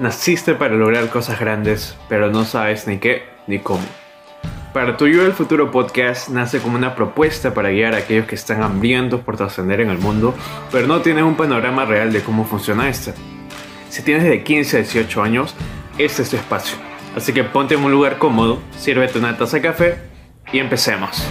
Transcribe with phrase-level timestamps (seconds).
[0.00, 3.84] Naciste para lograr cosas grandes, pero no sabes ni qué ni cómo.
[4.72, 8.34] Para tu Yo del Futuro podcast nace como una propuesta para guiar a aquellos que
[8.34, 10.34] están hambrientos por trascender en el mundo,
[10.72, 13.12] pero no tienen un panorama real de cómo funciona esto.
[13.90, 15.54] Si tienes de 15 a 18 años,
[15.98, 16.78] este es tu espacio.
[17.14, 19.98] Así que ponte en un lugar cómodo, sírvete una taza de café
[20.50, 21.22] y empecemos.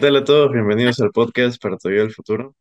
[0.00, 0.50] Tal a todos?
[0.50, 2.56] Bienvenidos al podcast para tu Yo del Futuro.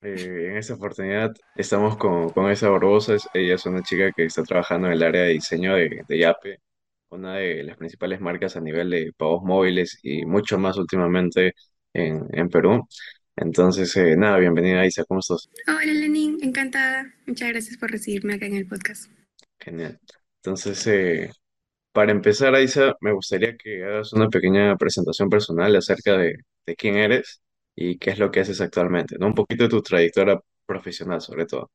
[0.00, 3.16] Eh, en esta oportunidad estamos con, con Esa Barbosa.
[3.34, 6.60] Ella es una chica que está trabajando en el área de diseño de, de Yape,
[7.08, 11.54] una de las principales marcas a nivel de pagos móviles y mucho más últimamente
[11.92, 12.86] en, en Perú.
[13.34, 15.50] Entonces, eh, nada, bienvenida Isa, ¿cómo estás?
[15.66, 17.12] Hola Lenin, encantada.
[17.26, 19.10] Muchas gracias por recibirme acá en el podcast.
[19.58, 19.98] Genial.
[20.36, 21.32] Entonces, eh,
[21.90, 26.36] para empezar, Isa, me gustaría que hagas una pequeña presentación personal acerca de,
[26.68, 27.40] de quién eres
[27.74, 29.26] y qué es lo que haces actualmente, ¿no?
[29.26, 31.70] Un poquito de tu trayectoria profesional, sobre todo.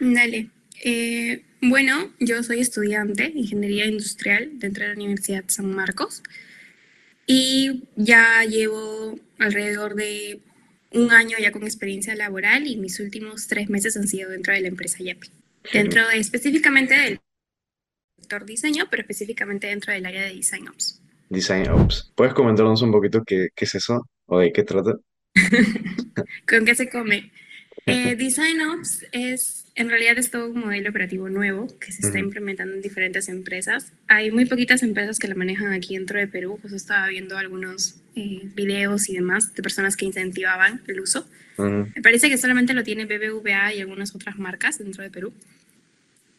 [0.00, 0.50] Dale.
[0.84, 6.22] Eh, bueno, yo soy estudiante de Ingeniería Industrial dentro de la Universidad San Marcos
[7.26, 10.40] y ya llevo alrededor de
[10.90, 14.60] un año ya con experiencia laboral y mis últimos tres meses han sido dentro de
[14.60, 15.28] la empresa YAPI.
[15.72, 17.20] Dentro de, específicamente del
[18.18, 21.01] sector diseño, pero específicamente dentro del área de Design Ops.
[21.32, 22.12] Design Ops.
[22.14, 24.96] ¿Puedes comentarnos un poquito qué, qué es eso o de qué trata?
[26.48, 27.32] ¿Con qué se come?
[27.86, 32.18] Eh, Design Ops es, en realidad es todo un modelo operativo nuevo que se está
[32.18, 33.92] implementando en diferentes empresas.
[34.08, 36.58] Hay muy poquitas empresas que la manejan aquí dentro de Perú.
[36.60, 41.26] Pues estaba viendo algunos eh, videos y demás de personas que incentivaban el uso.
[41.56, 45.32] Me parece que solamente lo tiene BBVA y algunas otras marcas dentro de Perú.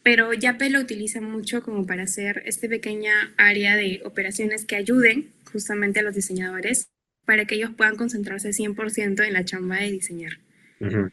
[0.04, 5.32] Pero Yape lo utiliza mucho como para hacer esta pequeña área de operaciones que ayuden
[5.50, 6.88] justamente a los diseñadores
[7.24, 10.38] para que ellos puedan concentrarse 100% en la chamba de diseñar
[10.80, 11.10] ujú,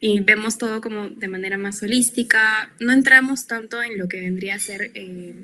[0.00, 2.70] y vemos todo como de manera más holística.
[2.78, 5.34] No entramos tanto en lo que vendría a ser, eh,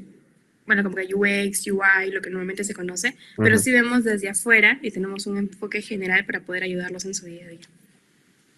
[0.67, 3.65] bueno, como que UX, UI, lo que normalmente se conoce, pero ujú.
[3.65, 7.47] sí vemos desde afuera y tenemos un enfoque general para poder ayudarlos en su día
[7.47, 7.61] a día.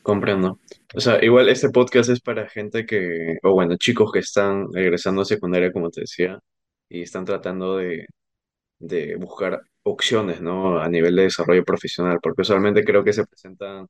[0.06, 0.60] Comprendo.
[0.94, 5.22] O sea, igual este podcast es para gente que, o bueno, chicos que están egresando
[5.22, 6.38] a secundaria, como te decía,
[6.88, 8.06] y están tratando de,
[8.78, 10.78] de buscar opciones, ¿no?
[10.80, 13.88] A nivel de desarrollo profesional, porque usualmente creo que se presentan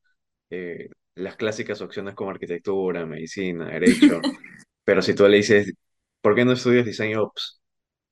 [0.50, 4.20] eh, las clásicas opciones como arquitectura, medicina, derecho,
[4.84, 5.74] pero si tú le dices,
[6.22, 7.60] ¿por qué no estudias Design Ops?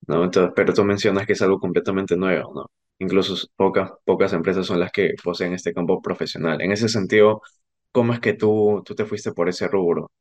[0.09, 0.25] ¿No?
[0.25, 2.71] Entonces, pero tú mencionas que es algo completamente nuevo, ¿no?
[2.99, 6.61] Incluso pocas, pocas empresas son las que poseen este campo profesional.
[6.63, 7.43] En ese sentido,
[7.95, 10.13] ¿cómo es que tú, tú te fuiste por ese rubro?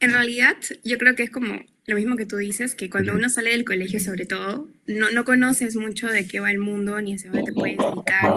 [0.00, 3.28] En realidad, yo creo que es como lo mismo que tú dices, que cuando uno
[3.28, 7.14] sale del colegio, sobre todo, no, no conoces mucho de qué va el mundo ni
[7.14, 8.34] hacia dónde te puedes dedicar.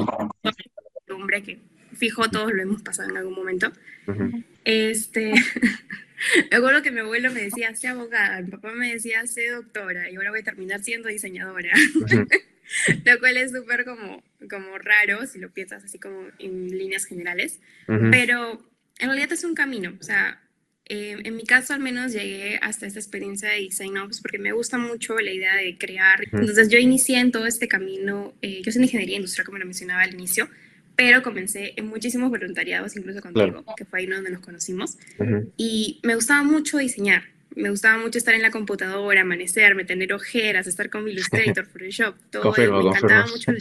[1.09, 1.59] Hombre que
[1.93, 3.71] fijo todos lo hemos pasado en algún momento.
[4.07, 4.31] ujú,
[4.65, 5.33] Este,
[6.51, 10.09] me acuerdo que mi abuelo me decía, sé abogada, mi papá me decía, sé doctora,
[10.09, 12.27] y ahora voy a terminar siendo diseñadora, ujú,
[13.05, 17.59] lo cual es súper como, como raro si lo piensas así como en líneas generales,
[17.87, 18.63] ujú, pero
[18.99, 20.41] en realidad es un camino, o sea,
[20.89, 24.53] eh, en mi caso al menos llegué hasta esta experiencia de Design Ops porque me
[24.53, 28.71] gusta mucho la idea de crear, entonces yo inicié en todo este camino, eh, yo
[28.71, 30.49] soy de ingeniería industrial como lo mencionaba al inicio,
[30.95, 33.53] pero comencé en muchísimos voluntariados, incluso Claro.
[33.53, 34.97] contigo, que fue ahí donde nos conocimos.
[35.19, 35.53] ujú.
[35.57, 37.23] Y me gustaba mucho diseñar.
[37.55, 42.43] Me gustaba mucho estar en la computadora, amanecerme, tener ojeras, estar con Illustrator, Photoshop, todo.
[42.43, 43.35] Confirmo, me encantaba confirmo.
[43.37, 43.51] mucho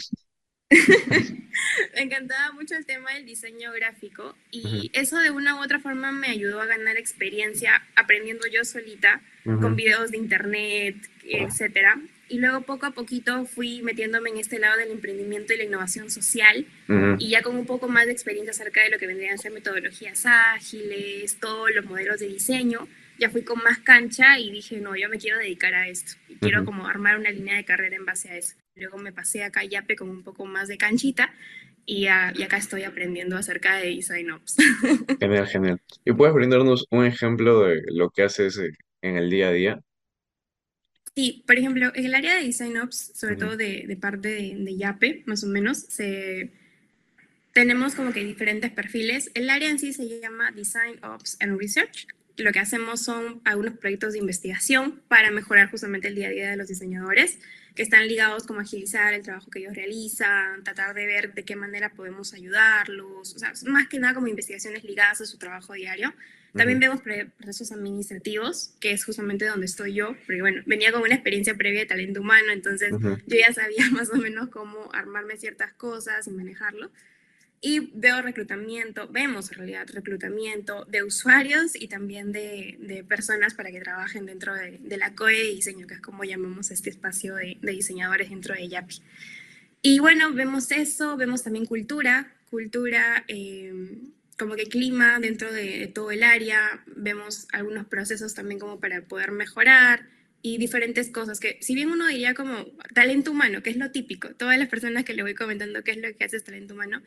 [1.95, 5.79] me encantaba mucho el tema del diseño gráfico y Ujú, eso de una u otra
[5.79, 11.97] forma me ayudó a ganar experiencia aprendiendo yo solita con ujú, videos de internet, etcétera.
[12.29, 16.11] Y luego poco a poquito fui metiéndome en este lado del emprendimiento y la innovación
[16.11, 17.15] social ujú.
[17.17, 19.53] y ya con un poco más de experiencia acerca de lo que vendrían a ser
[19.53, 24.97] metodologías ágiles, todos los modelos de diseño, ya fui con más cancha y dije, no,
[24.97, 28.05] yo me quiero dedicar a esto y quiero como armar una línea de carrera en
[28.05, 28.55] base a eso.
[28.77, 31.33] Luego me pasé acá a Yape con un poco más de canchita
[31.85, 34.57] y, ah, y acá estoy aprendiendo acerca de Design Ops.
[35.19, 35.79] Genial, genial.
[36.05, 38.71] ¿Y puedes brindarnos un ejemplo de lo que haces eh,
[39.01, 39.81] en el día a día?
[41.15, 44.29] Sí, por ejemplo, en el área de Design Ops, sobre Ujú, todo de, de parte
[44.29, 46.51] de, de Yape, más o menos, se,
[47.53, 49.31] tenemos como que diferentes perfiles.
[49.33, 52.07] El área en sí se llama Design Ops and Research.
[52.37, 56.49] Lo que hacemos son algunos proyectos de investigación para mejorar justamente el día a día
[56.51, 57.39] de los diseñadores.
[57.77, 61.45] Que están ligados como a agilizar el trabajo que ellos realizan, tratar de ver de
[61.45, 65.73] qué manera podemos ayudarlos, o sea, más que nada como investigaciones ligadas a su trabajo
[65.73, 66.11] diario.
[66.55, 71.13] También vemos procesos administrativos, que es justamente donde estoy yo, porque bueno, venía con una
[71.13, 75.71] experiencia previa de talento humano, entonces yo ya sabía más o menos cómo armarme ciertas
[75.73, 76.89] cosas y manejarlo.
[77.59, 83.71] Y veo reclutamiento, vemos en realidad reclutamiento de usuarios y también de, de personas para
[83.71, 87.35] que trabajen dentro de, de, la COE de diseño, que es como llamamos este espacio
[87.35, 89.01] de, de diseñadores dentro de YAPI.
[89.81, 93.73] Y bueno, vemos eso, vemos también cultura, cultura, eh,
[94.37, 99.31] como que clima dentro de, todo el área, vemos algunos procesos también como para poder
[99.31, 100.07] mejorar
[100.41, 104.29] y diferentes cosas que si bien uno diría como talento humano, que es lo típico,
[104.35, 107.01] todas las personas que le voy comentando qué es lo que hace talento humano,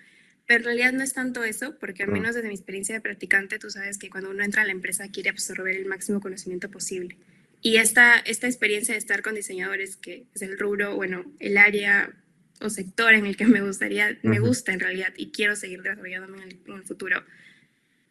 [0.50, 3.61] pero en realidad no es tanto eso, porque al menos desde mi experiencia de practicante,
[3.61, 7.17] tú sabes que cuando uno entra a la empresa quiere absorber el máximo conocimiento posible.
[7.62, 12.12] Y esta, esta experiencia de estar con diseñadores, que es el rubro, bueno, el área
[12.61, 16.43] o sector en el que me gustaría, me gusta en realidad y quiero seguir desarrollándome
[16.43, 17.23] en el, futuro,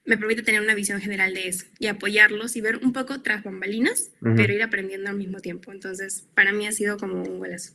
[0.06, 3.44] me permite tener una visión general de eso y apoyarlos y ver un poco tras
[3.44, 5.74] bambalinas, pero ir aprendiendo al mismo tiempo.
[5.74, 7.74] Entonces, para mí ha sido como un golazo.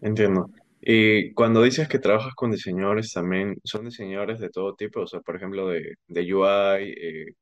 [0.00, 0.50] Entiendo.
[0.80, 5.00] Y cuando dices que trabajas con diseñadores también, ¿son diseñadores de todo tipo?
[5.02, 7.34] O sea, por ejemplo, de, de UI, eh,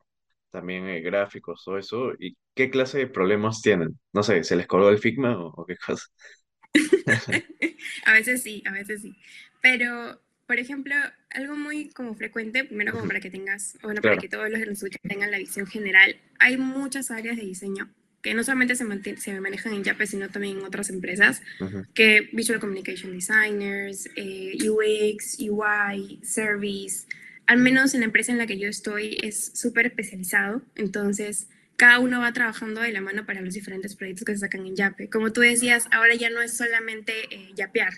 [0.51, 2.13] también eh, gráficos, todo eso.
[2.19, 3.99] ¿Y qué clase de problemas tienen?
[4.13, 6.05] No sé, ¿se les colgó el Figma o, qué cosa?
[8.07, 9.17] a veces sí, a veces sí.
[9.63, 10.95] Pero, por ejemplo,
[11.31, 14.67] algo muy como frecuente, primero como para que tengas, bueno, para que todos los que
[14.67, 17.89] nos escuchan tengan la visión general, hay muchas áreas de diseño
[18.23, 21.43] que no solamente se, se manejan en Yape, sino también en otras empresas,
[21.95, 27.07] que Visual Communication Designers, eh, UX, UI, Service,
[27.47, 31.49] al menos en la empresa en la que yo estoy es súper especializado, entonces
[31.79, 34.75] cada uno va trabajando de la mano para los diferentes proyectos que se sacan en
[34.75, 35.09] Yape.
[35.09, 37.93] Como tú decías, ahora ya no es solamente eh, yapear,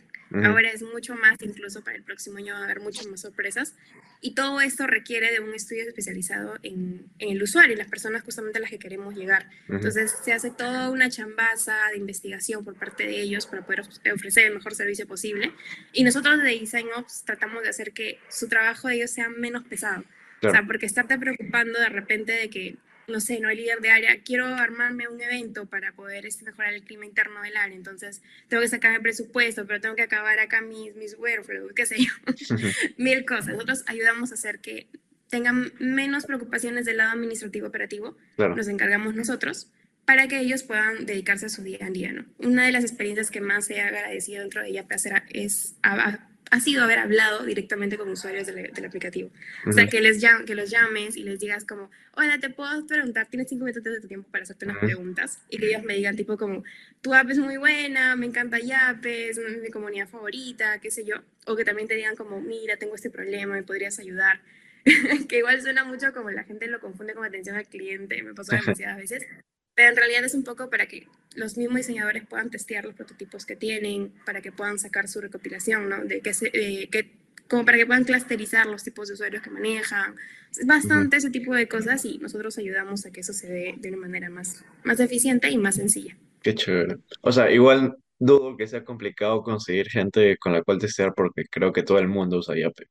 [0.44, 3.75] ahora es mucho más, incluso para el próximo año va a haber muchas más sorpresas.
[4.21, 8.23] Y todo esto requiere de un estudio especializado en, en el usuario y las personas
[8.23, 9.49] justamente a las que queremos llegar.
[9.67, 13.81] Entonces se hace toda una chambaza de investigación por parte de ellos para poder
[14.12, 15.53] ofrecer el mejor servicio posible.
[15.94, 19.65] Y nosotros de Design Ops tratamos de hacer que su trabajo de ellos sea menos
[19.65, 20.05] pesado.
[20.43, 22.77] O sea, porque estarte preocupando de repente de que
[23.11, 26.73] no sé, no hay líder de área, quiero armarme un evento para poder este, mejorar
[26.75, 30.39] el clima interno del área, entonces tengo que sacar el presupuesto, pero tengo que acabar
[30.39, 32.12] acá mis, mis workflows, qué sé yo,
[32.97, 33.49] mil cosas.
[33.49, 34.89] Nosotros ayudamos a hacer que
[35.29, 39.71] tengan menos preocupaciones del lado administrativo operativo, nos encargamos nosotros,
[40.05, 42.25] para que ellos puedan dedicarse a su día a día, ¿no?
[42.39, 44.87] Una de las experiencias que más he agradecido dentro de ella
[45.29, 49.31] es a, ha sido haber hablado directamente con usuarios del, aplicativo.
[49.67, 53.29] O sea, que, les que los llames y les digas como, hola, te puedo preguntar,
[53.29, 55.38] tienes cinco minutos de tu tiempo para hacerte unas preguntas.
[55.49, 56.64] Y que ellos me digan tipo como,
[57.00, 61.17] tu app es muy buena, me encanta Yape, es mi comunidad favorita, qué sé yo.
[61.47, 64.41] O que también te digan como, mira, tengo este problema, me podrías ayudar.
[65.29, 68.56] que igual suena mucho como la gente lo confunde con atención al cliente, me pasó
[68.56, 69.26] demasiadas veces.
[69.75, 73.46] Pero en realidad es un poco para que los mismos diseñadores puedan testear los prototipos
[73.46, 76.05] que tienen, para que puedan sacar su recopilación, ¿no?
[76.05, 77.11] De que, se, que
[77.49, 80.17] como para que puedan clusterizar los tipos de usuarios que manejan.
[80.50, 83.88] Es bastante ese tipo de cosas y nosotros ayudamos a que eso se dé de
[83.88, 86.17] una manera más, más eficiente y más sencilla.
[86.43, 86.99] Qué chévere.
[87.20, 91.72] O sea, igual dudo que sea complicado conseguir gente con la cual testear porque creo
[91.72, 92.87] que todo el mundo usa Yape.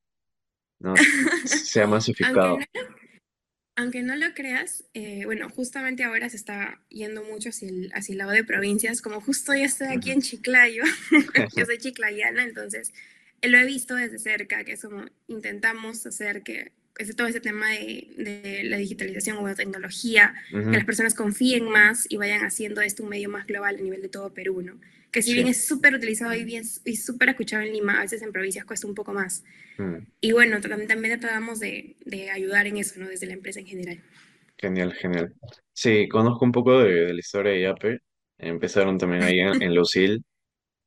[0.79, 0.93] ¿no?
[1.45, 2.57] Se ha masificado.
[2.57, 2.98] Aunque no
[3.85, 8.31] lo creas, eh, bueno, justamente ahora se está yendo mucho hacia el, hacia el lado
[8.31, 10.83] de provincias, como justo yo estoy aquí en Chiclayo,
[11.55, 12.93] yo soy chiclayana, entonces
[13.41, 17.39] eh, lo he visto desde cerca, que es como intentamos hacer que ese, todo ese
[17.39, 22.43] tema de, de, la digitalización o la tecnología, que las personas confíen más y vayan
[22.43, 24.77] haciendo esto un medio más global a nivel de todo Perú, ¿no?
[25.11, 28.21] Que si bien es súper utilizado y, bien, y súper escuchado en Lima, a veces
[28.21, 29.43] en provincias cuesta un poco más.
[29.77, 29.95] Mm.
[30.21, 33.07] Y bueno, también, también tratamos de, de, ayudar en eso, ¿no?
[33.07, 34.01] Desde la empresa en general.
[34.57, 35.33] Genial, genial.
[35.73, 37.99] Sí, conozco un poco de, la historia de Yape.
[38.37, 40.23] Empezaron también ahí en, en Lucil,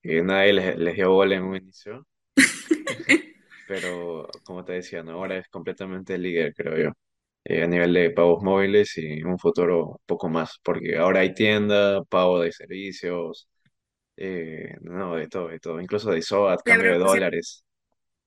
[0.03, 2.07] que nadie les, les dio bola en un inicio.
[3.69, 5.13] Pero, como te decía, ¿no?
[5.13, 6.93] ahora es completamente líder, creo yo.
[7.45, 12.05] Eh, a nivel de pagos móviles y un futuro poco más, porque ahora hay tienda,
[12.05, 13.49] pago de servicios,
[14.17, 15.81] eh, no, de todo, de todo.
[15.81, 17.65] Incluso de SOAT, cambio de dólares.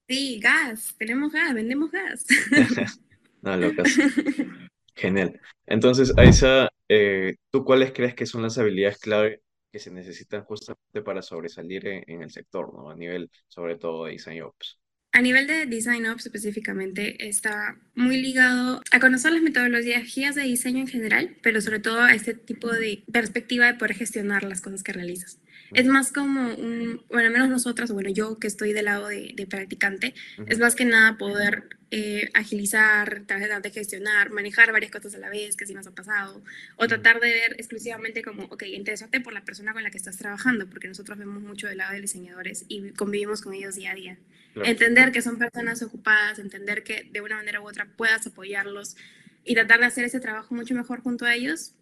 [0.07, 0.95] Sí, gas.
[0.97, 2.25] Tenemos gas, vendemos gas.
[3.41, 3.95] no, locas.
[4.95, 5.39] Genial.
[5.65, 11.01] Entonces, Aisa, eh, ¿tú cuáles crees que son las habilidades clave que se necesitan justamente
[11.03, 12.89] para sobresalir en, el sector, ¿no?
[12.89, 14.79] A nivel, sobre todo, de Design Ops.
[15.11, 20.79] A nivel de Design Ops específicamente, está muy ligado a conocer las metodologías de diseño
[20.79, 24.81] en general, pero sobre todo a este tipo de perspectiva de poder gestionar las cosas
[24.81, 25.41] que realizas.
[25.73, 29.33] Es más como un, bueno, al menos nosotras, bueno, yo que estoy del lado de,
[29.35, 30.13] de practicante,
[30.47, 35.29] es más que nada poder eh, agilizar, tratar de gestionar, manejar varias cosas a la
[35.29, 36.43] vez, que si nos ha pasado,
[36.75, 40.17] o tratar de ver exclusivamente como, ok, interesarte por la persona con la que estás
[40.17, 43.95] trabajando, porque nosotros vemos mucho del lado de diseñadores y convivimos con ellos día a
[43.95, 44.17] día.
[44.55, 48.97] Entender que son personas ocupadas, entender que de una manera u otra puedas apoyarlos
[49.43, 51.75] y tratar de hacer ese trabajo mucho mejor junto a ellos,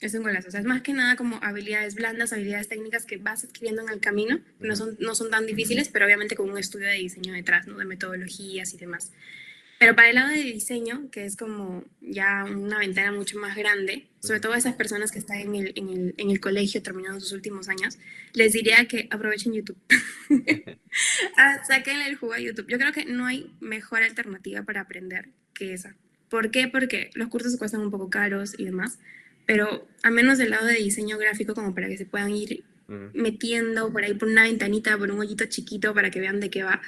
[0.00, 0.48] es un golazo.
[0.48, 3.88] O sea, es más que nada como habilidades blandas, habilidades técnicas que vas adquiriendo en
[3.88, 4.40] el camino.
[4.60, 7.78] No son, no son tan difíciles, pero obviamente con un estudio de diseño detrás, ¿no?
[7.78, 9.12] De metodologías y demás.
[9.78, 14.08] Pero para el lado de diseño, que es como ya una ventana mucho más grande,
[14.20, 17.20] sobre todo a esas personas que están en el, en el, en el colegio terminando
[17.20, 17.96] sus últimos años,
[18.34, 19.78] les diría que aprovechen YouTube.
[21.36, 22.66] ah, saquen el jugo a YouTube.
[22.68, 25.94] Yo creo que no hay mejor alternativa para aprender que esa.
[26.28, 26.66] ¿Por qué?
[26.66, 28.98] Porque los cursos cuestan un poco caros y demás,
[29.48, 32.64] pero al menos del lado de diseño gráfico, como para que se puedan ir
[33.14, 36.64] metiendo por ahí por una ventanita, por un hoyito chiquito para que vean de qué
[36.64, 36.82] va.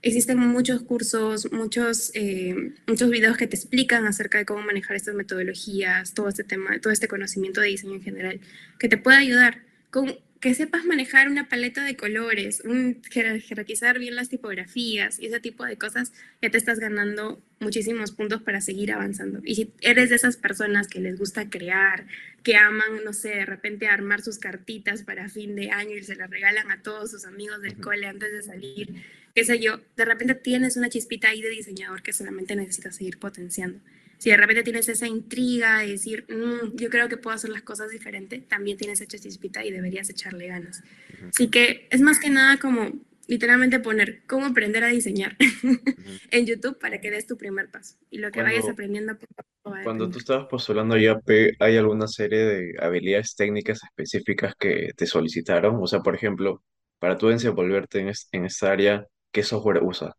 [0.00, 5.14] Existen muchos cursos, muchos, eh, muchos videos que te explican acerca de cómo manejar estas
[5.14, 8.40] metodologías, todo este tema, todo este conocimiento de diseño en general,
[8.78, 14.14] que te puede ayudar con que sepas manejar una paleta de colores, un, jerarquizar bien
[14.14, 16.12] las tipografías y ese tipo de cosas,
[16.42, 19.40] ya te estás ganando muchísimos puntos para seguir avanzando.
[19.44, 22.06] Y si eres de esas personas que les gusta crear,
[22.42, 26.16] que aman, no sé, de repente armar sus cartitas para fin de año y se
[26.16, 29.02] las regalan a todos sus amigos del cole antes de salir,
[29.34, 33.18] qué sé yo, de repente tienes una chispita ahí de diseñador que solamente necesitas seguir
[33.18, 33.80] potenciando
[34.18, 37.62] si de repente tienes esa intriga de decir, mm, yo creo que puedo hacer las
[37.62, 40.82] cosas diferente, también tienes esa chispita y deberías echarle ganas.
[41.28, 42.92] Así que es más que nada como
[43.28, 45.36] literalmente poner cómo aprender a diseñar
[46.30, 49.16] en YouTube para que des tu primer paso y lo que vayas aprendiendo.
[49.62, 55.06] Cuando tú estabas postulando a IAP, ¿hay alguna serie de habilidades técnicas específicas que te
[55.06, 55.76] solicitaron?
[55.80, 56.62] O sea, por ejemplo,
[56.98, 60.14] para tú desenvolverte en, en esta área, ¿qué software usas?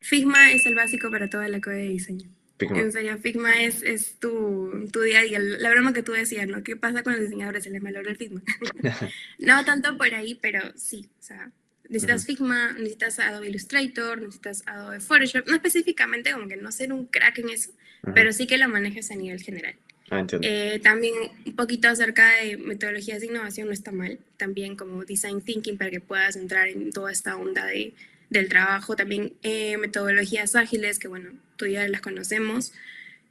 [0.00, 2.28] Figma es el básico para toda la code de diseño.
[2.70, 5.38] En serio, Figma es, es tu, tu, día a día.
[5.38, 6.62] La broma que tú decías, ¿no?
[6.62, 7.64] ¿Qué pasa con los diseñadores?
[7.64, 8.42] Se les malogra el Figma.
[9.38, 11.08] no tanto por ahí, pero sí.
[11.20, 11.50] O sea,
[11.88, 15.46] necesitas Figma, necesitas Adobe Illustrator, necesitas Adobe Photoshop.
[15.46, 17.72] No específicamente, como que no ser un crack en eso,
[18.14, 19.74] pero sí que lo manejes a nivel general.
[20.10, 21.14] Ah, eh, también
[21.46, 24.18] un poquito acerca de metodologías de innovación no está mal.
[24.36, 27.94] También como design thinking para que puedas entrar en toda esta onda de
[28.32, 32.72] del trabajo, también eh, metodologías ágiles, que bueno, tú ya las conocemos.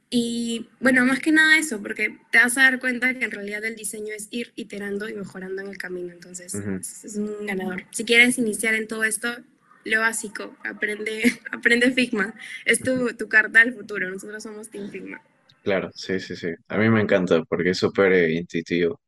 [0.08, 3.64] Y bueno, más que nada eso, porque te vas a dar cuenta que en realidad
[3.64, 7.84] el diseño es ir iterando y mejorando en el camino, entonces es un ganador.
[7.90, 9.28] Si quieres iniciar en todo esto,
[9.84, 12.34] lo básico, aprende, aprende Figma,
[12.66, 15.22] es tu, tu carta al futuro, nosotros somos Team Figma.
[15.62, 16.48] Claro, sí, sí, sí.
[16.68, 19.00] A mí me encanta porque es súper eh, intuitivo.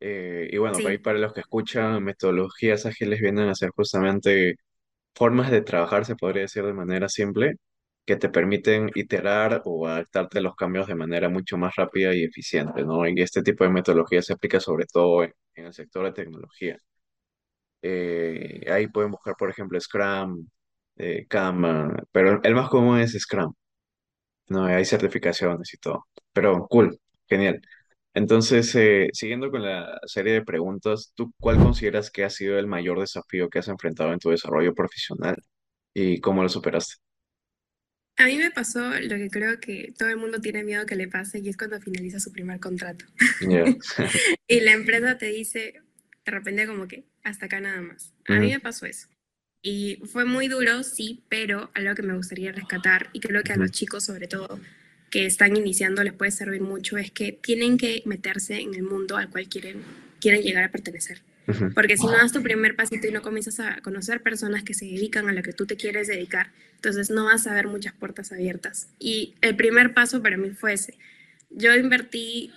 [0.00, 4.56] Eh, y bueno, para, para los que escuchan, metodologías ágiles vienen a ser justamente
[5.14, 7.56] formas de trabajar, se podría decir de manera simple,
[8.04, 12.24] que te permiten iterar o adaptarte a los cambios de manera mucho más rápida y
[12.24, 13.06] eficiente, ¿no?
[13.08, 16.76] Y este tipo de metodología se aplica sobre todo en, el sector de tecnología.
[17.82, 20.46] Eh, ahí pueden buscar, por ejemplo, Scrum,
[20.96, 21.26] eh,
[22.12, 23.52] pero el más común es Scrum,
[24.48, 24.64] ¿no?
[24.66, 27.60] Hay certificaciones y todo, pero cool, genial.
[28.14, 32.66] Entonces, eh, siguiendo con la serie de preguntas, ¿tú cuál consideras que ha sido el
[32.66, 35.36] mayor desafío que has enfrentado en tu desarrollo profesional
[35.94, 36.96] y cómo lo superaste?
[38.16, 41.08] A mí me pasó lo que creo que todo el mundo tiene miedo que le
[41.08, 43.06] pase y es cuando finaliza su primer contrato.
[44.46, 45.80] y la empresa te dice,
[46.24, 48.12] de repente como que hasta acá nada más.
[48.28, 49.08] A mí me pasó eso.
[49.62, 53.56] Y fue muy duro, sí, pero algo que me gustaría rescatar y creo que a
[53.56, 54.60] los chicos sobre todo
[55.12, 59.18] que están iniciando les puede servir mucho es que tienen que meterse en el mundo
[59.18, 59.82] al cual quieren,
[60.22, 61.20] quieren llegar a pertenecer.
[61.74, 64.86] Porque si no das tu primer pasito y no comienzas a conocer personas que se
[64.86, 68.32] dedican a lo que tú te quieres dedicar, entonces no vas a ver muchas puertas
[68.32, 68.88] abiertas.
[68.98, 70.94] Y el primer paso para mí fue ese.
[71.50, 72.50] Yo invertí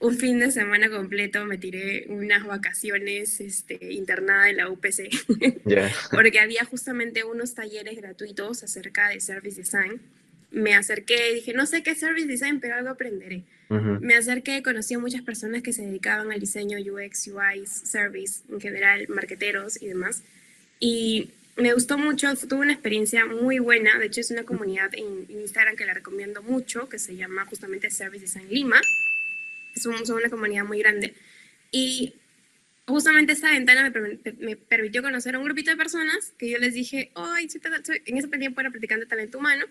[0.00, 5.10] un fin de semana completo, me tiré unas vacaciones este, internada en la UPC,
[6.10, 10.00] porque había justamente unos talleres gratuitos acerca de Service Design
[10.52, 13.42] me acerqué y dije, no sé qué service design, pero algo aprenderé.
[14.00, 18.60] Me acerqué, conocí a muchas personas que se dedicaban al diseño UX, UI, service, en
[18.60, 20.22] general, marqueteros y demás.
[20.78, 23.98] Y me gustó mucho, tuve una experiencia muy buena.
[23.98, 27.88] De hecho, es una comunidad en, Instagram que la recomiendo mucho, que se llama justamente
[27.88, 28.78] Service Design Lima.
[29.74, 31.14] Es una comunidad muy grande.
[31.70, 32.12] Y
[32.86, 33.90] justamente esa ventana
[34.38, 38.28] me, permitió conocer a un grupito de personas que yo les dije, oh, en ese
[38.28, 39.64] tiempo era practicante talento humano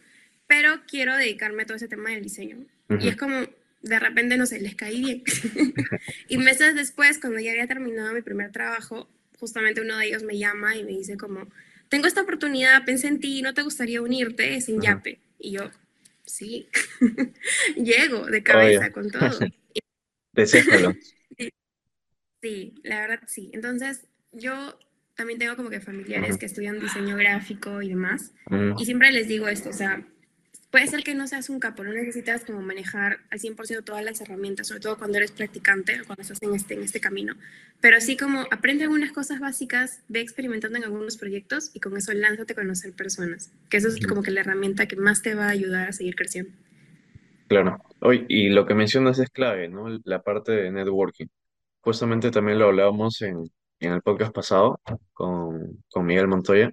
[0.52, 2.58] pero quiero dedicarme a todo ese tema del diseño.
[3.00, 3.40] Y es como,
[3.84, 5.24] de repente, no sé, les caí bien.
[6.28, 9.08] y meses después, cuando ya había terminado mi primer trabajo,
[9.40, 11.48] justamente uno de ellos me llama y me dice como,
[11.88, 14.58] tengo esta oportunidad, pensé en ti, ¿no te gustaría unirte?
[14.58, 15.20] Es en Yape.
[15.40, 15.72] Y yo,
[16.26, 16.68] sí,
[17.78, 19.40] llego de cabeza con todo.
[22.42, 23.52] Sí, la verdad sí.
[23.54, 24.78] Entonces, yo
[25.14, 28.34] también tengo como que familiares que estudian diseño gráfico y demás.
[28.80, 30.04] Y siempre les digo esto, o sea,
[30.72, 34.22] puede ser que no seas un capo, no necesitas como manejar al 100% todas las
[34.22, 37.36] herramientas, sobre todo cuando eres practicante o cuando estás en este, en este camino.
[37.82, 42.14] Pero así como aprende algunas cosas básicas, ve experimentando en algunos proyectos y con eso
[42.14, 45.48] lánzate a conocer personas, que eso es como que la herramienta que más te va
[45.48, 46.52] a ayudar a seguir creciendo.
[47.48, 47.78] Claro.
[48.00, 50.00] Hoy, y lo que mencionas es clave, ¿no?
[50.06, 51.28] La parte de networking.
[51.82, 53.44] Justamente también lo hablábamos en,
[53.82, 54.80] en el podcast pasado
[55.12, 56.72] con, con Miguel Montoya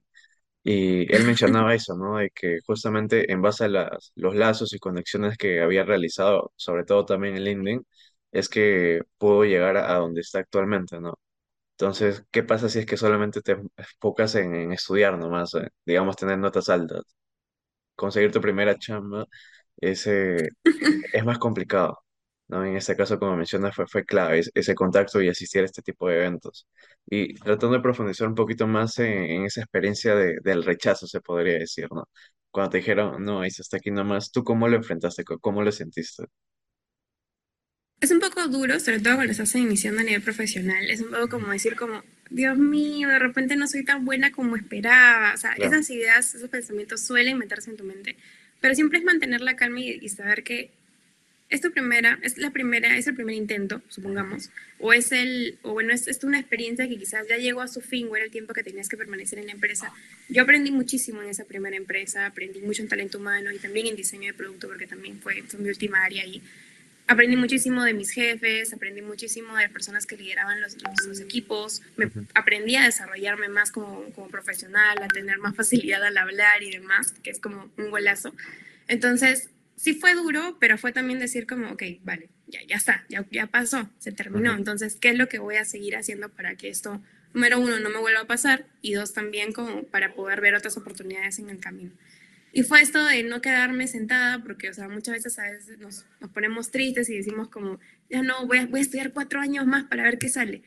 [0.71, 2.19] y él mencionaba eso, ¿no?
[2.19, 6.85] De que justamente en base a las, los lazos y conexiones que había realizado, sobre
[6.85, 7.87] todo también en LinkedIn,
[8.33, 11.15] es que pudo llegar a, donde está actualmente, ¿no?
[11.73, 15.69] Entonces, ¿qué pasa si es que solamente te enfocas en, en estudiar nomás, eh?
[15.87, 17.03] digamos, tener notas altas?
[17.97, 19.27] Conseguir tu primera chamba
[19.79, 20.51] ese,
[21.13, 21.99] es más complicado.
[22.49, 22.65] ¿No?
[22.65, 26.09] En este caso, como mencionas, fue, fue clave ese contacto y asistir a este tipo
[26.09, 26.67] de eventos.
[27.07, 31.21] Y tratando de profundizar un poquito más en, en esa experiencia de- del rechazo, se
[31.21, 32.09] podría decir, ¿no?
[32.51, 35.25] Cuando te dijeron, no, ahí hasta aquí nomás, ¿tú cómo lo enfrentaste?
[35.25, 36.25] ¿Cómo cómo lo sentiste?
[38.01, 40.89] Es un poco duro, sobre todo cuando estás iniciando a nivel profesional.
[40.91, 44.55] Es un poco como decir como, Dios mío, de repente no soy tan buena como
[44.57, 45.35] esperaba.
[45.35, 45.79] O sea, Claro.
[45.79, 48.17] esas ideas, esos pensamientos suelen meterse en tu mente.
[48.61, 50.73] Pero siempre es mantener la calma y, y saber que
[51.51, 55.73] es tu primera, es la primera, es el primer intento, supongamos, o es el, o
[55.73, 58.31] bueno, es, es una experiencia que quizás ya llegó a su fin o era el
[58.31, 59.93] tiempo que tenías que permanecer en la empresa.
[60.29, 63.97] Yo aprendí muchísimo en esa primera empresa, aprendí mucho en talento humano y también en
[63.97, 66.43] diseño de producto porque también fue, fue mi última área ahí.
[67.07, 71.21] Aprendí muchísimo de mis jefes, aprendí muchísimo de las personas que lideraban los, los, los
[71.21, 76.63] equipos, me, aprendí a desarrollarme más como, como profesional, a tener más facilidad al hablar
[76.63, 78.35] y demás, que es como un golazo.
[78.89, 79.49] Entonces,
[79.79, 83.47] sí fue duro, pero fue también decir como, ok, vale, ya, ya está, ya, ya
[83.47, 84.55] pasó, se terminó.
[84.55, 87.01] Entonces, ¿qué es lo que voy a seguir haciendo para que esto,
[87.33, 88.67] número uno, no me vuelva a pasar?
[88.83, 91.93] Y dos, también como para poder ver otras oportunidades en el camino.
[92.53, 96.07] Y fue esto de no quedarme sentada, porque, o sea, muchas veces a veces nos,
[96.21, 97.79] nos ponemos tristes y decimos como,
[98.11, 100.63] ya no, voy a, voy a estudiar cuatro años más para ver qué sale.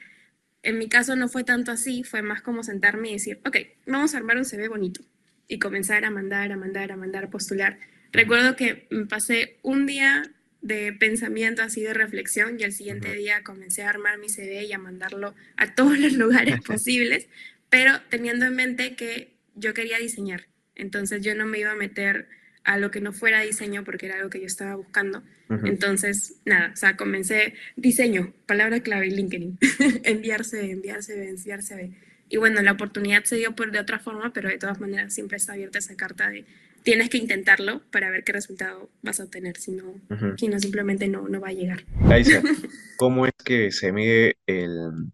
[0.63, 4.13] En mi caso no fue tanto así, fue más como sentarme y decir, ok, vamos
[4.13, 5.02] a armar un CV bonito.
[5.47, 7.78] Y comenzar a mandar, a mandar, a mandar, a postular.
[8.12, 10.24] Recuerdo que me pasé un día
[10.62, 14.74] de pensamiento así de reflexión y al siguiente día comencé a armar mi CV y
[14.74, 17.28] a mandarlo a todos los lugares posibles,
[17.69, 20.47] pero teniendo en mente que yo quería diseñar.
[20.76, 22.28] Entonces yo no me iba a meter
[22.63, 25.24] a lo que no fuera diseño porque era algo que yo estaba buscando.
[25.65, 29.60] Entonces, nada, o sea, comencé diseño, palabra clave, LinkedIn,
[30.06, 31.91] enviarse, enviarse, enviarse.
[32.32, 35.36] Y bueno, la oportunidad se dio por de otra forma, pero de todas maneras siempre
[35.36, 36.46] está abierta esa carta de
[36.84, 39.94] tienes que intentarlo para ver qué resultado vas a obtener, si no,
[40.38, 41.84] si no simplemente no, no va a llegar.
[42.10, 42.41] Aiza,
[42.98, 45.12] ¿cómo es que se mide el,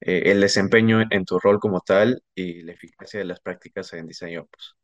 [0.00, 4.06] eh, el desempeño en tu rol como tal y la eficacia de las prácticas en
[4.06, 4.46] diseño?
[4.50, 4.74] Pues?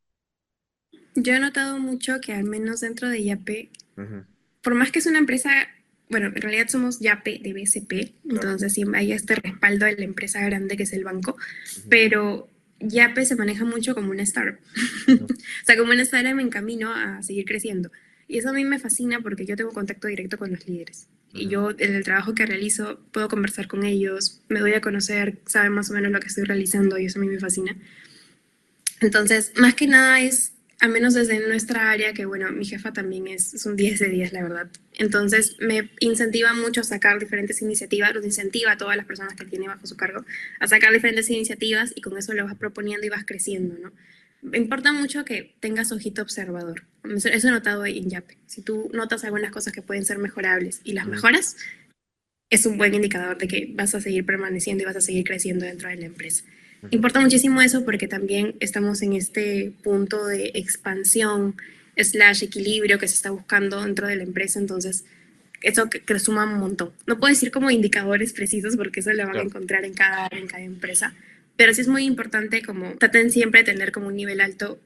[1.14, 4.24] Yo he notado mucho que al menos dentro de Ujú.
[4.62, 5.50] por más que es una empresa,
[6.12, 10.40] bueno, en realidad somos YAPE de BCP, entonces sí hay este respaldo de la empresa
[10.40, 11.88] grande que es el banco, Ujú.
[11.88, 12.48] pero
[12.80, 14.60] YAPE se maneja mucho como una startup.
[15.08, 15.24] Ujú.
[15.32, 17.90] o sea, como una startup me encamino a seguir creciendo.
[18.28, 21.08] Y eso a mí me fascina porque yo tengo contacto directo con los líderes.
[21.32, 21.50] Y Ujú.
[21.50, 25.72] yo, en el trabajo que realizo, puedo conversar con ellos, me doy a conocer, saben
[25.72, 27.74] más o menos lo que estoy realizando y eso a mí me fascina.
[29.00, 30.51] Entonces, más que nada es,
[30.82, 34.08] al menos desde nuestra área, que bueno, mi jefa también es, es un 10 de
[34.08, 34.66] 10, la verdad.
[34.94, 39.44] Entonces, me incentiva mucho a sacar diferentes iniciativas, los incentiva a todas las personas que
[39.44, 40.24] tiene bajo su cargo
[40.58, 43.92] a sacar diferentes iniciativas y con eso lo vas proponiendo y vas creciendo, ¿no?
[44.42, 46.82] Me importa mucho que tengas ojito observador.
[47.04, 48.38] Eso he notado en Yape.
[48.46, 51.58] Si tú notas algunas cosas que pueden ser mejorables y las mejoras,
[52.50, 55.64] es un buen indicador de que vas a seguir permaneciendo y vas a seguir creciendo
[55.64, 56.42] dentro de la empresa.
[56.90, 61.54] Importa muchísimo eso porque también estamos en este punto de expansión
[61.96, 65.04] slash equilibrio que se está buscando dentro de la empresa, entonces
[65.60, 66.90] eso que, que suma un montón.
[67.06, 69.48] No puedo decir como indicadores precisos porque eso lo van a Claro.
[69.48, 71.14] encontrar en cada en cada empresa,
[71.56, 74.80] pero sí es muy importante como traten siempre de tener como un nivel alto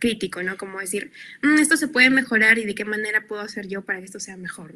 [0.00, 0.56] crítico, ¿no?
[0.56, 3.98] Como decir, "Mm, esto se puede mejorar y de qué manera puedo hacer yo para
[3.98, 4.74] que esto sea mejor.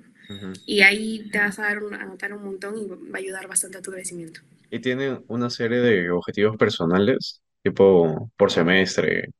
[0.66, 3.48] Y ahí te vas a dar un- a notar un montón y va a ayudar
[3.48, 4.40] bastante a tu crecimiento.
[4.70, 9.30] ¿Y tienen una serie de objetivos personales, tipo por semestre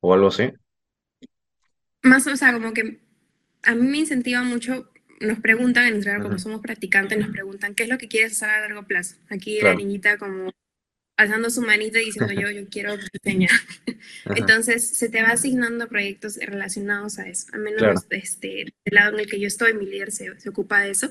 [0.00, 0.50] o algo así?
[2.02, 2.98] Más, o sea, como que
[3.62, 4.88] a mí me incentiva mucho
[5.20, 8.48] nos preguntan, en general, cuando somos practicantes, nos preguntan qué es lo que quieres hacer
[8.48, 9.16] a largo plazo.
[9.28, 10.50] Aquí la niñita como
[11.20, 13.50] alzando su manita y diciendo yo, yo quiero diseñar.
[14.36, 17.48] Entonces se te va asignando proyectos relacionados a eso.
[17.52, 20.80] Al menos este, del lado en el que yo estoy, mi líder se, se ocupa
[20.80, 21.08] de eso.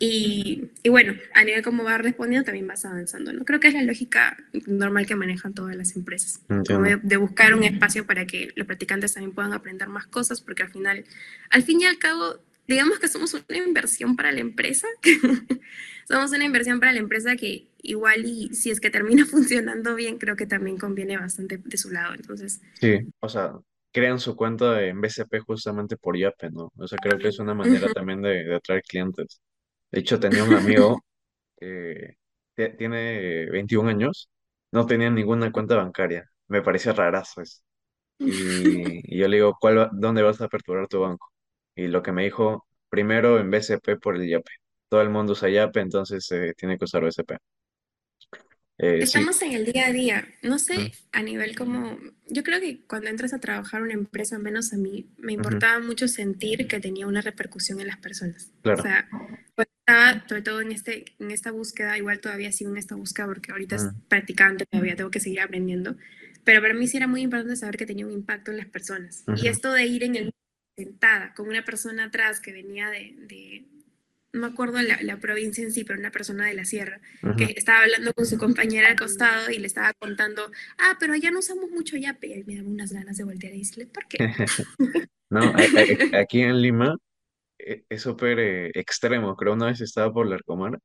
[0.00, 3.32] y, y, bueno, a nivel como vas respondiendo, también vas avanzando.
[3.32, 3.44] ¿no?
[3.44, 6.40] Creo que es la lógica normal que manejan todas las empresas.
[6.48, 10.62] De, de, buscar un espacio para que los practicantes también puedan aprender más cosas, porque
[10.62, 11.04] al final,
[11.50, 14.86] al fin y al cabo, digamos que somos una inversión para la empresa.
[16.08, 20.18] somos una inversión para la empresa que igual y si es que termina funcionando bien,
[20.18, 22.14] creo que también conviene bastante de su lado.
[22.14, 22.60] Entonces.
[22.80, 23.52] Sí, o sea,
[23.92, 26.72] crean su cuenta en BCP justamente por Yape, ¿no?
[26.76, 29.40] O sea, creo que es una manera también de, atraer clientes.
[29.90, 31.00] De hecho, tenía un amigo
[31.60, 32.16] que
[32.78, 34.28] tiene 21 años,
[34.72, 36.28] no tenía ninguna cuenta bancaria.
[36.48, 37.62] Me parecía rarazo eso.
[38.18, 38.24] Y,
[39.18, 41.30] yo le digo, ¿cuál, ¿dónde vas a aperturar tu banco?
[41.76, 44.50] Y lo que me dijo, primero en BCP por el Yape.
[44.88, 47.32] Todo el mundo usa Yape, entonces eh, tiene que usar BCP.
[48.78, 50.28] Eh, Estamos en el día a día.
[50.42, 54.72] No sé, a nivel como, yo creo que cuando entras a trabajar una empresa, menos
[54.72, 58.50] a mí, me importaba mucho sentir que tenía una repercusión en las personas.
[58.64, 59.08] O sea,
[59.54, 63.26] pues estaba sobre todo en, este, en esta búsqueda, igual todavía sigo en esta búsqueda
[63.26, 65.96] porque ahorita es practicante, todavía tengo que seguir aprendiendo,
[66.42, 69.24] pero para mí sí era muy importante saber que tenía un impacto en las personas.
[69.36, 70.34] Y esto de ir en el
[70.76, 73.64] sentada con una persona atrás que venía de,
[74.34, 77.00] no me acuerdo la, provincia en sí, pero una persona de la sierra,
[77.36, 81.30] que estaba hablando con su compañera al costado y le estaba contando, ah, pero allá
[81.30, 84.18] no usamos mucho yape, y me daba unas ganas de voltear y decirle, ¿por qué?
[85.30, 85.54] no,
[86.18, 86.96] aquí en Lima
[87.58, 90.78] e, es súper eh, extremo, creo una vez estaba por la Arcomar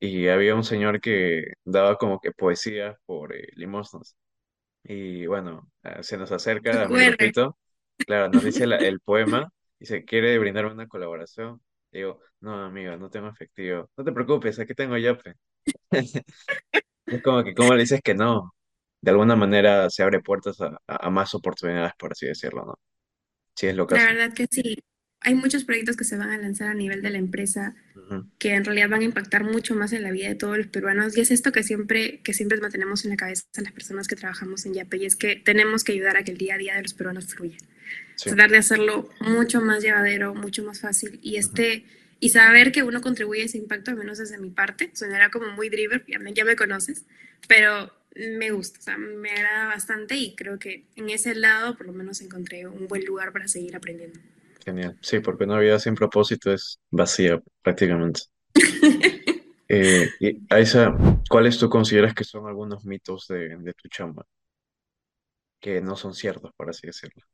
[0.00, 4.16] y había un señor que daba como que poesía por eh, limosnas.
[4.84, 5.70] Y bueno,
[6.00, 7.58] se nos acerca a mi grupito
[8.06, 11.60] Claro, nos dice el poema y se quiere brindar una colaboración.
[11.90, 13.90] Digo, no, amigo, no tengo efectivo.
[13.96, 15.34] No te preocupes, aquí tengo Yape.
[17.06, 18.54] Es como que, ¿cómo le dices que no?
[19.00, 22.78] De alguna manera se abre puertas a, más oportunidades, por así decirlo, ¿no?
[23.54, 24.76] Sí, es lo que La verdad que sí.
[25.20, 27.74] Hay muchos proyectos que se van a lanzar a nivel de la empresa
[28.38, 31.16] que en realidad van a impactar mucho más en la vida de todos los peruanos.
[31.16, 34.14] Y es esto que siempre, que siempre mantenemos en la cabeza a las personas que
[34.14, 36.76] trabajamos en Yape, y es que tenemos que ayudar a que el día a día
[36.76, 37.56] de los peruanos fluya
[38.22, 41.84] tratar de hacerlo mucho más llevadero, mucho más fácil y este
[42.20, 45.48] y saber que uno contribuye a ese impacto, al menos desde mi parte, sonará como
[45.52, 47.04] muy driver, ya me, ya me conoces,
[47.46, 51.86] pero me gusta, o sea, me agrada bastante y creo que en ese lado por
[51.86, 54.18] lo menos encontré un buen lugar para seguir aprendiendo.
[54.64, 58.22] Genial, sí, porque una vida sin propósito es vacía prácticamente.
[59.68, 60.96] eh, y Aisa,
[61.28, 64.26] ¿cuáles tú consideras que son algunos mitos de, de tu chamba?
[65.60, 67.24] Que no son ciertos, por así decirlo.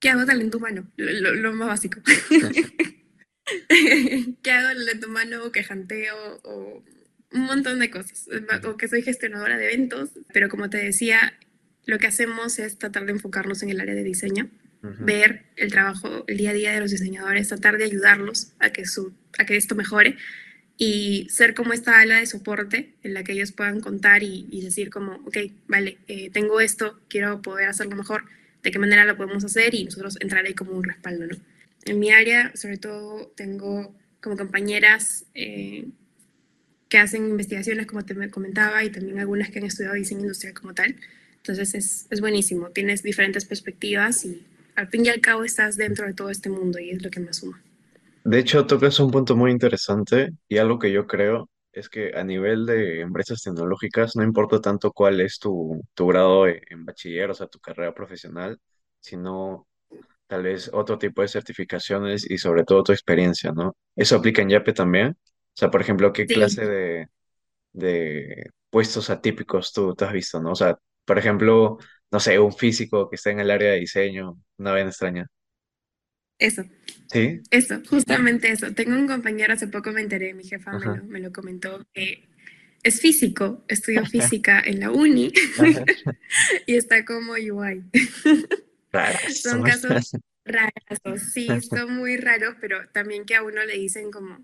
[0.00, 0.86] ¿Qué hago talento humano?
[0.96, 2.00] Lo, más básico.
[4.42, 5.44] ¿Qué hago talento humano?
[5.44, 6.82] O que janteo o
[7.32, 8.28] un montón de cosas.
[8.64, 11.34] O que soy gestionadora de eventos, pero como te decía,
[11.86, 14.50] lo que hacemos es tratar de enfocarnos en el área de diseño,
[14.82, 18.86] ver el trabajo, el día a día de los diseñadores, tratar de ayudarlos a que,
[18.86, 20.16] su, a que esto mejore
[20.78, 24.88] y ser como esta ala de soporte en la que ellos puedan contar y, decir
[24.88, 25.36] como, ok,
[25.68, 28.24] vale, eh, tengo esto, quiero poder hacerlo mejor
[28.62, 31.36] de qué manera lo podemos hacer y nosotros entrar ahí como un respaldo, ¿no?
[31.84, 35.88] En mi área, sobre todo, tengo como compañeras eh,
[36.88, 40.74] que hacen investigaciones, como te comentaba, y también algunas que han estudiado diseño industrial como
[40.74, 40.96] tal.
[41.36, 44.44] Entonces es, es buenísimo, tienes diferentes perspectivas y
[44.76, 47.20] al fin y al cabo estás dentro de todo este mundo y es lo que
[47.20, 47.62] me suma.
[48.24, 52.24] De hecho, tocas un punto muy interesante y algo que yo creo es que a
[52.24, 57.34] nivel de empresas tecnológicas no importa tanto cuál es tu, tu grado en bachiller, o
[57.34, 58.58] sea, tu carrera profesional,
[59.00, 59.66] sino
[60.30, 63.76] tal vez otro tipo de certificaciones y sobre todo tu experiencia, ¿no?
[63.96, 65.08] ¿Eso aplica en Yape también?
[65.08, 67.08] O sea, por ejemplo, ¿qué clase de,
[67.72, 70.52] de puestos atípicos tú, tú has visto, ¿no?
[70.52, 71.78] O sea, por ejemplo,
[72.12, 75.26] no sé, un físico que está en el área de diseño, una vez extraña.
[76.38, 76.62] Eso.
[77.12, 77.40] ¿Sí?
[77.50, 78.72] Eso, justamente eso.
[78.72, 82.28] Tengo un compañero, hace poco me enteré, mi jefa me lo, me lo, comentó, que
[82.84, 85.32] es físico, estudió física en la uni
[86.68, 87.82] y está como UI.
[89.34, 90.12] son casos
[90.44, 94.38] raros, sí, son muy raros, pero también que a uno le dicen como,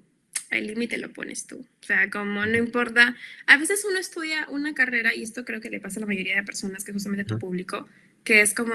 [0.51, 1.67] el límite lo pones tú.
[1.83, 5.71] O sea, como no importa, a veces uno estudia una carrera, y esto creo que
[5.71, 7.89] le pasa a la mayoría de personas, que justamente tu público,
[8.25, 8.75] que es como,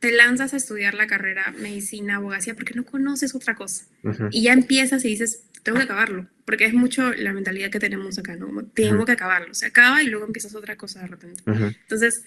[0.00, 3.86] te lanzas a estudiar la carrera medicina, abogacía, porque no conoces otra cosa.
[4.30, 8.18] Y ya empiezas y dices, tengo que acabarlo, porque es mucho la mentalidad que tenemos
[8.18, 8.64] acá, ¿no?
[8.74, 11.42] Tengo que acabarlo, se acaba y luego empiezas otra cosa de repente.
[11.46, 12.24] Entonces,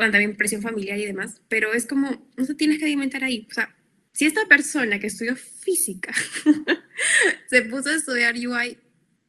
[0.00, 3.46] bueno, también presión familiar y demás, pero es como, no sé, tienes que alimentar ahí,
[3.50, 3.76] o sea,
[4.14, 6.10] si esta persona que estudió física
[7.50, 8.78] se puso a estudiar UI,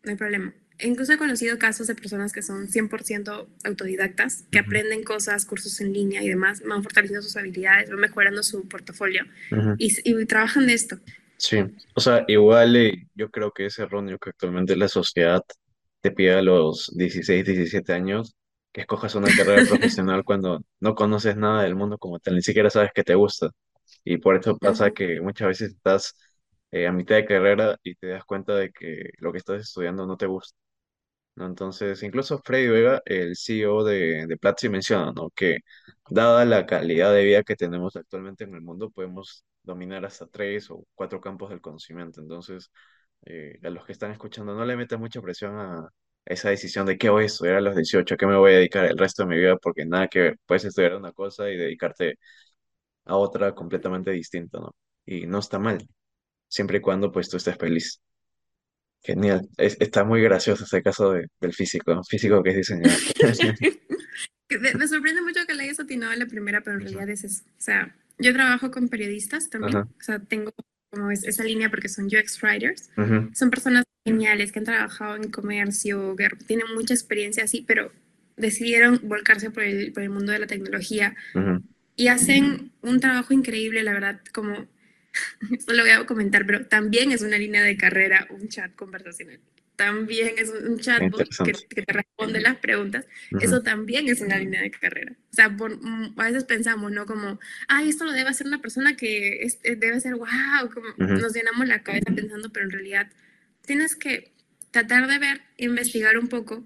[0.04, 0.54] no hay problema.
[0.80, 5.92] Incluso he conocido casos de personas que son 100% autodidactas, que aprenden cosas, cursos en
[5.92, 9.26] línea y demás, van fortaleciendo sus habilidades, van mejorando su portafolio
[9.78, 11.00] y, y, trabajan de esto.
[11.36, 11.58] Sí,
[11.96, 15.44] o sea, igual eh, yo creo que es erróneo que actualmente la sociedad
[16.00, 18.38] te pida a los 16, 17 años
[18.72, 22.70] que escojas una carrera profesional cuando no conoces nada del mundo como tal, ni siquiera
[22.70, 23.50] sabes que te gusta.
[24.04, 26.16] Y por eso pasa que muchas veces estás
[26.72, 30.06] eh, a mitad de carrera y te das cuenta de que lo que estás estudiando
[30.08, 30.58] no te gusta.
[31.36, 31.46] ¿no?
[31.46, 35.30] Entonces, incluso Freddy Vega, el CEO de, de Platzi, menciona, ¿no?
[35.32, 35.60] que
[36.10, 40.70] dada la calidad de vida que tenemos actualmente en el mundo, podemos dominar hasta tres
[40.72, 42.22] o cuatro campos del conocimiento.
[42.22, 42.72] Entonces,
[43.26, 45.90] eh, a los que están escuchando, no le metan mucha presión a
[46.26, 48.56] esa decisión de qué voy a estudiar a los 18, a qué me voy a
[48.58, 51.58] dedicar el resto de mi vida, porque nada que ver, puedes estudiar una cosa y
[51.58, 52.20] dedicarte
[53.06, 54.76] a otra completamente distinta, ¿no?
[55.06, 55.88] Y no está mal,
[56.48, 58.02] siempre y cuando pues tú estés feliz.
[59.04, 59.50] Genial.
[59.58, 63.00] está muy gracioso ese caso del físico, físico que es diseñador.
[64.78, 67.44] me, sorprende mucho que le hayas atinado a la primera, pero en realidad es eso.
[67.46, 69.78] O sea, yo trabajo con periodistas también.
[69.78, 70.52] O sea, tengo
[70.92, 72.90] como esa línea porque son UX writers.
[73.34, 77.92] Son personas geniales que han trabajado en comercio, que tienen mucha experiencia así, pero
[78.38, 81.16] decidieron volcarse por el, por el mundo de la tecnología
[81.96, 84.68] y hacen un trabajo increíble, la verdad, como
[85.52, 89.40] esto lo voy a comentar, pero también es una línea de carrera, un chat conversacional.
[89.82, 91.02] También es un chat
[91.44, 93.08] que, que, te responde las preguntas.
[93.40, 95.14] Eso también es una línea de carrera.
[95.32, 97.08] O sea, mm, a veces pensamos, ¿no?
[97.08, 101.34] Como, ay, esto lo debe hacer una persona que eh, debe ser wow, como nos
[101.34, 103.12] llenamos la cabeza pensando, pero en realidad
[103.66, 104.32] tienes que
[104.70, 106.64] tratar de ver, investigar un poco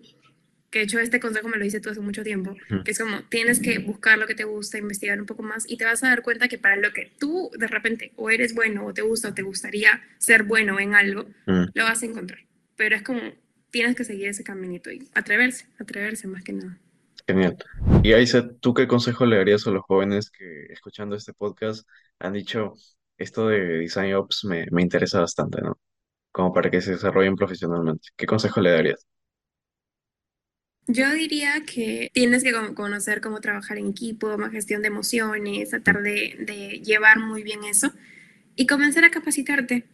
[0.70, 3.24] que de hecho este consejo me lo hice tú hace mucho tiempo, que es como
[3.30, 6.10] tienes que buscar lo que te gusta, investigar un poco más y te vas a
[6.10, 9.30] dar cuenta que para lo que tú de repente o eres bueno o te gusta
[9.30, 12.46] o te gustaría ser bueno en algo, lo vas a encontrar.
[12.76, 13.22] Pero es como
[13.72, 16.78] tienes que seguir ese caminito y atreverse, atreverse más que nada.
[17.28, 17.58] Genial.
[18.04, 21.88] Y Aisa, ¿tú qué consejo le darías a los jóvenes que escuchando este podcast
[22.20, 22.74] han dicho
[23.18, 25.80] esto de Design Ops me, me interesa bastante, ¿no?
[26.32, 28.10] Como para que se desarrollen profesionalmente.
[28.16, 29.08] ¿Qué consejo le darías?
[30.88, 36.04] Yo diría que tienes que conocer cómo trabajar en equipo, más gestión de emociones, tratar
[36.04, 37.92] de, llevar muy bien eso
[38.56, 39.86] y comenzar a capacitarte.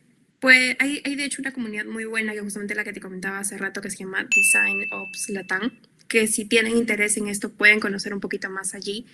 [0.42, 3.40] Pues hay, hay, de hecho una comunidad muy buena, que justamente la que te comentaba
[3.40, 5.72] hace rato, que se llama Design Ops Latam,
[6.08, 9.06] que si tienen interés en esto pueden conocer un poquito más allí.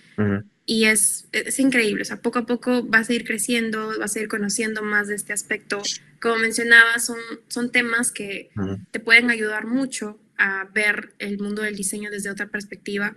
[0.66, 4.20] Y es, es increíble, o sea, poco a poco vas a ir creciendo, vas a
[4.20, 5.80] ir conociendo más de este aspecto.
[6.20, 8.50] Como mencionaba, son, son temas que
[8.90, 13.14] te pueden ayudar mucho a ver el mundo del diseño desde otra perspectiva,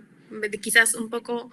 [0.60, 1.50] quizás un poco,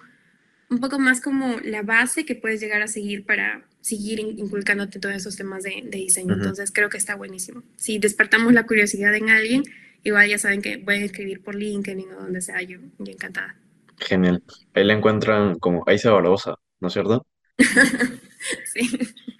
[0.70, 5.16] un poco más como la base que puedes llegar a seguir para seguir inculcándote todos
[5.16, 6.34] esos temas de, diseño.
[6.34, 7.62] Entonces creo que está buenísimo.
[7.76, 9.64] Si despertamos la curiosidad en alguien,
[10.04, 13.56] igual ya saben que pueden escribir por LinkedIn o donde sea, yo, yo encantada.
[13.98, 14.42] Genial.
[14.72, 17.26] Ahí la encuentran como Aisa Barbosa, ¿no es cierto?
[18.72, 18.88] sí.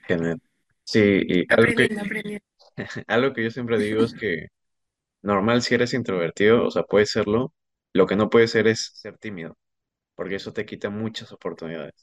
[0.08, 0.40] Genial.
[0.82, 2.40] Sí, y algo que,
[3.06, 4.48] algo que yo siempre digo es que
[5.22, 7.54] normal si eres introvertido, o sea, puedes serlo.
[7.92, 9.56] Lo que no puede ser es ser tímido,
[10.20, 11.94] porque eso te quita muchas oportunidades.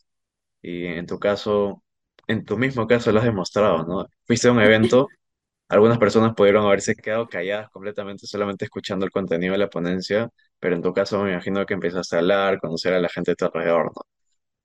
[0.63, 1.83] Y en tu caso,
[2.27, 4.07] en tu mismo caso lo has demostrado, ¿no?
[4.25, 5.07] Fuiste a un evento,
[5.69, 10.75] algunas personas pudieron haberse quedado calladas completamente solamente escuchando el contenido de la ponencia, pero
[10.75, 13.45] en tu caso me imagino que empezaste a hablar, conocer a la gente de tu
[13.45, 14.01] alrededor, ¿no?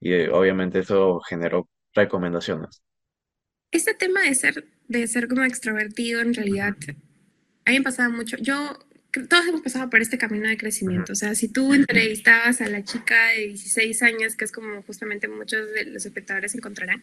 [0.00, 2.82] Y eh, obviamente eso generó recomendaciones.
[3.70, 6.74] Este tema de ser, de ser como extrovertido en realidad
[7.66, 8.38] a mí me pasaba mucho.
[8.38, 8.78] Yo,
[9.12, 11.12] todos hemos pasado por este camino de crecimiento.
[11.12, 15.28] O sea, si tú entrevistabas a la chica de 16 años, que es como justamente
[15.28, 17.02] muchos de los espectadores encontrarán,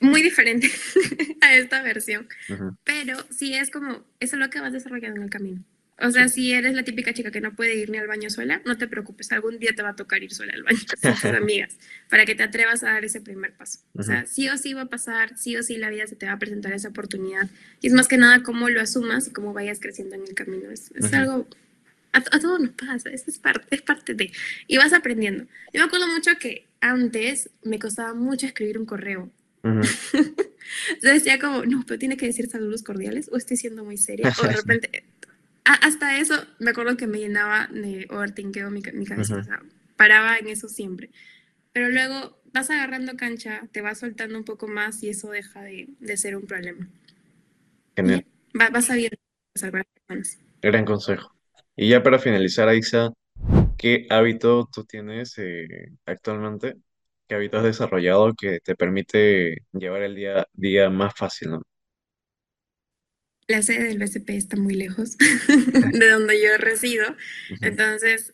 [0.00, 0.70] muy diferente
[1.40, 2.28] a esta versión.
[2.84, 5.64] Pero sí es como, eso es lo que vas desarrollando en el camino.
[6.02, 8.62] O sea, si eres la típica chica que no puede ir ni al baño sola,
[8.64, 11.24] no te preocupes, algún día te va a tocar ir sola al baño con tus
[11.24, 11.76] amigas,
[12.08, 13.80] para que te atrevas a dar ese primer paso.
[13.94, 16.26] O sea, sí o sí va a pasar, sí o sí la vida se te
[16.26, 17.50] va a presentar esa oportunidad.
[17.82, 20.70] Y es más que nada cómo lo asumas y cómo vayas creciendo en el camino.
[20.70, 21.46] Es, algo,
[22.12, 24.32] a, a todo nos pasa, es, es, parte, es parte de...
[24.66, 25.44] Y vas aprendiendo.
[25.72, 29.30] Yo me acuerdo mucho que antes me costaba mucho escribir un correo.
[29.62, 34.32] Yo decía como, no, pero tiene que decir saludos cordiales o estoy siendo muy seria.
[34.42, 35.04] O de repente
[35.64, 39.62] hasta eso me acuerdo que me llenaba de overthinking mi, mi cabeza, o sea,
[39.96, 41.10] paraba en eso siempre.
[41.72, 45.88] Pero luego vas agarrando cancha, te vas soltando un poco más y eso deja de,
[46.00, 46.88] de ser un problema.
[47.96, 48.24] Genial.
[48.54, 49.18] vas a ver
[49.54, 49.86] salvar
[50.62, 51.30] Gran consejo.
[51.76, 53.10] Y ya para finalizar, Aisa,
[53.78, 55.66] ¿qué hábito tú tienes eh,
[56.06, 56.74] actualmente
[57.28, 61.62] qué hábito has desarrollado que te permite llevar el día día más fácil, ¿no?
[63.50, 65.16] La sede del BCP está muy lejos
[65.92, 67.16] de donde yo resido,
[67.50, 68.32] Ujú, entonces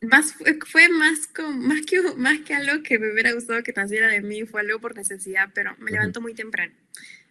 [0.00, 0.34] más
[0.66, 4.20] fue, más, con, más, que, más que algo que me hubiera gustado que naciera de
[4.20, 6.72] mí, fue algo por necesidad, pero me ujú, levanto muy temprano.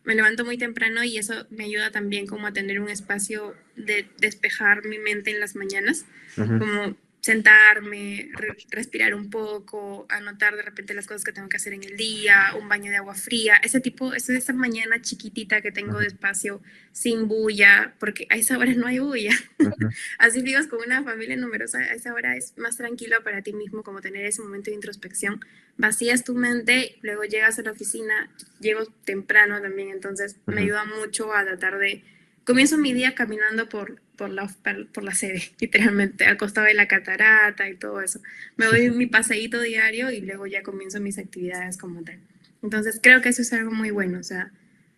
[0.04, 4.08] Me levanto muy temprano y eso me ayuda también como a tener un espacio de
[4.20, 6.06] despejar mi mente en las mañanas,
[6.38, 6.96] ujú, como
[7.28, 11.84] sentarme, re- respirar un poco, anotar de repente las cosas que tengo que hacer en
[11.84, 16.00] el día, un baño de agua fría, ese tipo, esa, esa mañana chiquitita que tengo
[16.00, 16.62] de espacio
[16.94, 19.32] sin bulla, porque a esa hora no hay bulla.
[19.62, 19.96] ujú.
[20.20, 23.84] Así vivas con una familia numerosa, a esa hora es más tranquilo para ti mismo,
[23.84, 25.42] como tener ese momento de introspección.
[25.78, 31.34] Vacías tu mente, luego llegas a la oficina, llego temprano también, entonces me ayuda mucho
[31.34, 32.04] a tratar de...
[32.46, 34.48] Comienzo mi día caminando por, por, la,
[34.94, 38.20] por la sede, literalmente, al costado de la catarata y todo eso.
[38.58, 42.20] Me doy mi paseíto diario y luego ya comienzo mis actividades como tal.
[42.64, 44.52] Entonces creo que eso es algo muy bueno, o sea,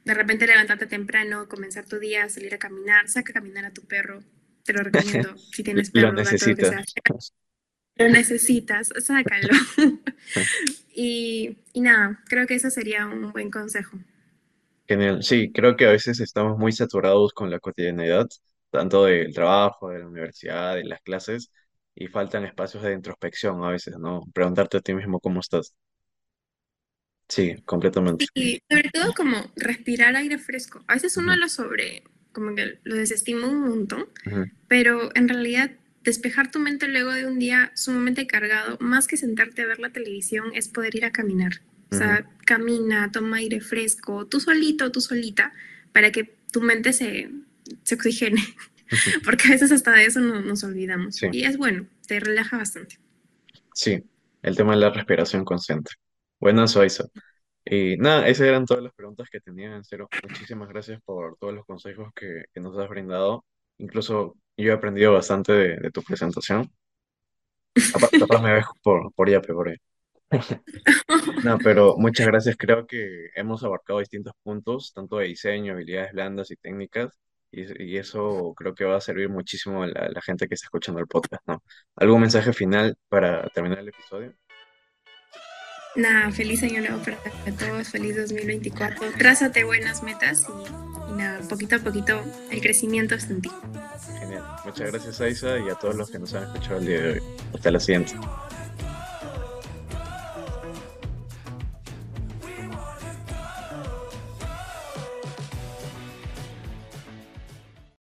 [0.05, 3.81] de repente levantarte temprano, comenzar tu día, salir a caminar, saca a caminar a tu
[3.83, 4.23] perro,
[4.63, 6.65] te lo recomiendo si tienes Lo perro, gato, lo que necesita.
[6.65, 6.85] sea.
[7.97, 9.49] Lo necesitas, sácalo.
[10.95, 13.97] y, y nada, creo que eso sería un buen consejo.
[14.87, 15.23] Genial.
[15.23, 18.27] Sí, creo que a veces estamos muy saturados con la cotidianidad,
[18.69, 21.51] tanto del trabajo, de la universidad, de las clases,
[21.95, 24.23] y faltan espacios de introspección a veces, ¿no?
[24.33, 25.73] Preguntarte a ti mismo cómo estás.
[27.27, 28.25] Sí, completamente.
[28.33, 30.83] Y sobre todo como respirar aire fresco.
[30.87, 34.07] A veces uno lo sobre, como que lo desestima un montón,
[34.67, 35.71] pero en realidad
[36.03, 39.91] despejar tu mente luego de un día sumamente cargado, más que sentarte a ver la
[39.91, 41.61] televisión, es poder ir a caminar.
[41.91, 45.53] O sea, camina, toma aire fresco, tú solito, tú solita,
[45.91, 47.29] para que tu mente se,
[47.83, 48.41] se oxigene,
[49.25, 51.21] porque a veces hasta de eso no, nos olvidamos.
[51.21, 52.97] Sí, Y es bueno, te relaja bastante.
[53.73, 54.03] sí,
[54.41, 55.91] el tema de la respiración consciente.
[56.39, 56.83] Bueno, eso.
[57.65, 60.11] Y nada, esas eran todas las preguntas que tenía, en serio.
[60.21, 63.45] Muchísimas gracias por todos los consejos que, que nos has brindado.
[63.79, 66.71] Incluso yo he aprendido bastante de, de tu presentación.
[68.19, 69.77] Capaz me ves por, por yape, por ahí.
[71.43, 72.55] No, pero muchas gracias.
[72.57, 77.17] Creo que hemos abarcado distintos puntos, tanto de diseño, habilidades blandas y técnicas,
[77.51, 80.55] y, y eso creo que va a servir muchísimo a la, a la gente que
[80.55, 81.63] está escuchando el podcast, ¿no?
[81.95, 84.33] ¿Algún mensaje final para terminar el episodio?
[85.95, 87.17] Nada, feliz año nuevo para
[87.57, 89.11] todos, feliz 2024.
[89.17, 93.51] Trázate buenas metas y, y nada, poquito a poquito el crecimiento está en ti.
[94.19, 94.43] Genial.
[94.65, 97.23] Muchas gracias, Aisa, y a todos los que nos han escuchado el día de hoy.
[97.53, 98.13] Hasta la siguiente.